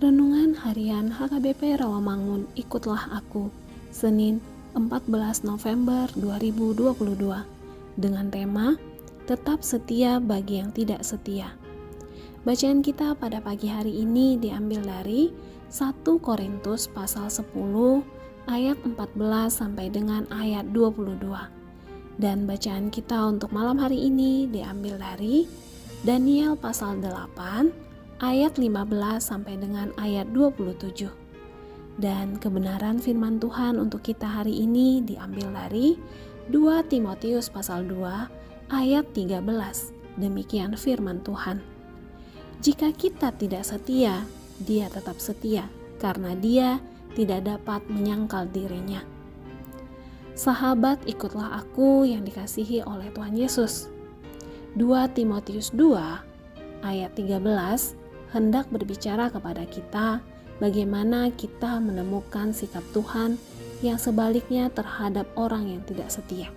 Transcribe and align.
Renungan 0.00 0.56
Harian 0.56 1.12
HKBP 1.12 1.76
Rawamangun 1.76 2.48
Ikutlah 2.56 3.20
Aku 3.20 3.52
Senin 3.92 4.40
14 4.72 5.12
November 5.44 6.08
2022 6.16 7.20
dengan 8.00 8.32
tema 8.32 8.80
Tetap 9.28 9.60
setia 9.60 10.16
bagi 10.16 10.56
yang 10.56 10.72
tidak 10.72 11.04
setia. 11.04 11.52
Bacaan 12.48 12.80
kita 12.80 13.12
pada 13.12 13.44
pagi 13.44 13.68
hari 13.68 14.00
ini 14.00 14.40
diambil 14.40 14.88
dari 14.88 15.36
1 15.68 16.00
Korintus 16.24 16.88
pasal 16.88 17.28
10 17.28 17.52
ayat 18.48 18.80
14 18.80 18.96
sampai 19.52 19.92
dengan 19.92 20.24
ayat 20.32 20.64
22. 20.72 21.28
Dan 22.16 22.48
bacaan 22.48 22.88
kita 22.88 23.20
untuk 23.28 23.52
malam 23.52 23.76
hari 23.76 24.08
ini 24.08 24.48
diambil 24.48 24.96
dari 24.96 25.44
Daniel 26.00 26.56
pasal 26.56 27.04
8 27.04 27.89
ayat 28.20 28.60
15 28.60 28.84
sampai 29.24 29.56
dengan 29.56 29.96
ayat 29.96 30.28
27. 30.36 31.08
Dan 32.00 32.36
kebenaran 32.36 33.00
firman 33.00 33.40
Tuhan 33.40 33.80
untuk 33.80 34.04
kita 34.04 34.28
hari 34.28 34.60
ini 34.60 35.00
diambil 35.04 35.52
dari 35.52 35.96
2 36.52 36.84
Timotius 36.88 37.48
pasal 37.48 37.88
2 37.88 38.72
ayat 38.72 39.04
13. 39.16 39.40
Demikian 40.20 40.76
firman 40.76 41.24
Tuhan. 41.24 41.64
Jika 42.60 42.92
kita 42.92 43.32
tidak 43.32 43.64
setia, 43.64 44.28
dia 44.60 44.92
tetap 44.92 45.16
setia 45.16 45.64
karena 45.96 46.36
dia 46.36 46.76
tidak 47.16 47.48
dapat 47.48 47.80
menyangkal 47.88 48.44
dirinya. 48.52 49.00
Sahabat, 50.36 51.00
ikutlah 51.08 51.56
aku 51.64 52.04
yang 52.04 52.24
dikasihi 52.24 52.84
oleh 52.84 53.08
Tuhan 53.16 53.32
Yesus. 53.32 53.88
2 54.76 55.16
Timotius 55.16 55.72
2 55.72 56.84
ayat 56.84 57.12
13 57.16 57.99
hendak 58.30 58.70
berbicara 58.70 59.30
kepada 59.30 59.66
kita 59.66 60.22
bagaimana 60.62 61.34
kita 61.34 61.82
menemukan 61.82 62.54
sikap 62.54 62.84
Tuhan 62.94 63.40
yang 63.80 63.96
sebaliknya 63.96 64.68
terhadap 64.70 65.26
orang 65.34 65.66
yang 65.66 65.82
tidak 65.88 66.12
setia. 66.12 66.52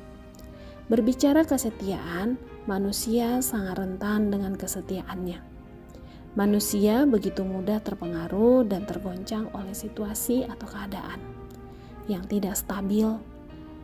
Berbicara 0.92 1.48
kesetiaan, 1.48 2.36
manusia 2.68 3.40
sangat 3.40 3.80
rentan 3.80 4.30
dengan 4.30 4.60
kesetiaannya. 4.60 5.40
Manusia 6.34 7.06
begitu 7.06 7.46
mudah 7.46 7.80
terpengaruh 7.80 8.66
dan 8.66 8.84
tergoncang 8.90 9.48
oleh 9.54 9.72
situasi 9.72 10.44
atau 10.44 10.66
keadaan 10.66 11.22
yang 12.12 12.28
tidak 12.28 12.60
stabil, 12.60 13.08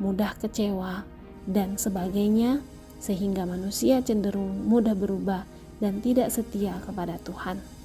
mudah 0.01 0.36
kecewa, 0.44 1.07
dan 1.47 1.80
sebagainya, 1.80 2.59
sehingga 3.00 3.47
manusia 3.47 4.03
cenderung 4.03 4.68
mudah 4.68 4.91
berubah 4.91 5.47
dan 5.80 6.03
tidak 6.03 6.27
setia 6.36 6.75
kepada 6.83 7.15
Tuhan. 7.24 7.78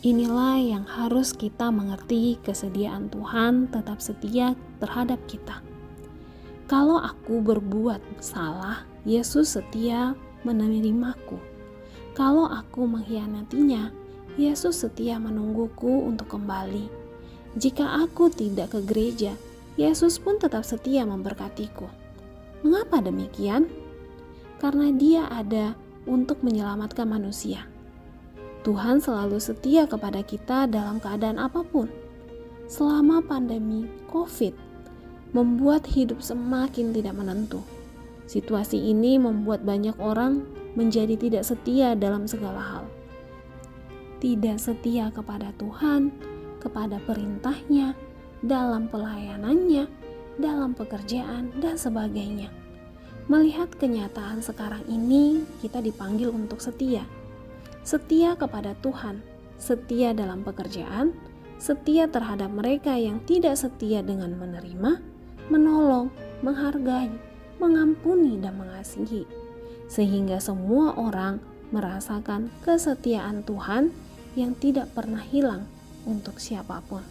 Inilah 0.00 0.56
yang 0.56 0.88
harus 0.88 1.36
kita 1.36 1.68
mengerti 1.68 2.40
kesediaan 2.40 3.12
Tuhan 3.12 3.68
tetap 3.68 4.00
setia 4.00 4.56
terhadap 4.80 5.20
kita. 5.28 5.60
Kalau 6.64 6.96
aku 6.96 7.44
berbuat 7.44 8.00
salah, 8.16 8.88
Yesus 9.04 9.60
setia 9.60 10.16
menerimaku. 10.40 11.36
Kalau 12.16 12.48
aku 12.48 12.88
mengkhianatinya, 12.88 13.92
Yesus 14.40 14.88
setia 14.88 15.20
menungguku 15.20 16.08
untuk 16.08 16.32
kembali. 16.32 16.88
Jika 17.60 18.00
aku 18.00 18.32
tidak 18.32 18.72
ke 18.72 18.80
gereja, 18.80 19.36
Yesus 19.76 20.16
pun 20.16 20.40
tetap 20.40 20.64
setia 20.64 21.04
memberkatiku. 21.04 21.92
Mengapa 22.64 23.04
demikian? 23.04 23.68
Karena 24.64 24.88
Dia 24.96 25.28
ada 25.28 25.76
untuk 26.08 26.40
menyelamatkan 26.40 27.04
manusia. 27.04 27.68
Tuhan 28.60 29.00
selalu 29.00 29.40
setia 29.40 29.88
kepada 29.88 30.20
kita 30.20 30.68
dalam 30.68 31.00
keadaan 31.00 31.40
apa 31.40 31.64
pun. 31.64 31.88
Selama 32.68 33.24
pandemi 33.24 33.88
COVID 34.12 34.52
membuat 35.32 35.88
hidup 35.88 36.20
semakin 36.20 36.92
tidak 36.92 37.16
menentu. 37.16 37.64
Situasi 38.28 38.76
ini 38.76 39.16
membuat 39.16 39.64
banyak 39.64 39.96
orang 39.96 40.44
menjadi 40.76 41.16
tidak 41.16 41.48
setia 41.48 41.96
dalam 41.96 42.28
segala 42.28 42.60
hal. 42.60 42.84
Tidak 44.20 44.60
setia 44.60 45.08
kepada 45.08 45.56
Tuhan, 45.56 46.12
kepada 46.60 47.00
perintahnya, 47.08 47.96
dalam 48.44 48.92
pelayanannya, 48.92 49.88
dalam 50.36 50.76
pekerjaan, 50.76 51.48
dan 51.64 51.80
sebagainya. 51.80 52.52
Melihat 53.32 53.72
kenyataan 53.80 54.44
sekarang 54.44 54.84
ini, 54.84 55.48
kita 55.64 55.80
dipanggil 55.80 56.28
untuk 56.28 56.60
setia 56.60 57.02
setia 57.82 58.36
kepada 58.36 58.76
Tuhan, 58.84 59.24
setia 59.56 60.12
dalam 60.12 60.44
pekerjaan, 60.44 61.16
setia 61.60 62.08
terhadap 62.08 62.48
mereka 62.52 62.96
yang 62.96 63.20
tidak 63.28 63.56
setia 63.56 64.00
dengan 64.00 64.36
menerima, 64.36 65.00
menolong, 65.52 66.08
menghargai, 66.40 67.12
mengampuni, 67.60 68.40
dan 68.40 68.56
mengasihi, 68.56 69.28
sehingga 69.88 70.40
semua 70.40 70.96
orang 70.96 71.40
merasakan 71.70 72.48
kesetiaan 72.64 73.44
Tuhan 73.44 73.92
yang 74.34 74.56
tidak 74.56 74.90
pernah 74.96 75.20
hilang 75.20 75.68
untuk 76.08 76.40
siapa 76.40 76.80
pun. 76.86 77.04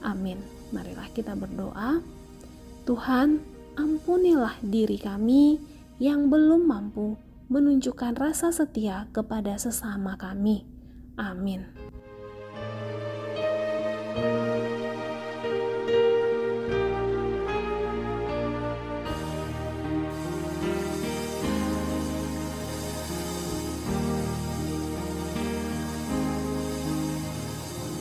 Amin. 0.00 0.38
Marilah 0.70 1.10
kita 1.14 1.38
berdoa. 1.38 2.02
Tuhan, 2.86 3.42
ampunilah 3.76 4.58
diri 4.62 4.98
kami 4.98 5.58
yang 5.98 6.30
belum 6.30 6.66
mampu 6.66 7.25
menunjukkan 7.46 8.18
rasa 8.18 8.50
setia 8.50 9.06
kepada 9.14 9.54
sesama 9.58 10.18
kami. 10.18 10.66
Amin. 11.16 11.66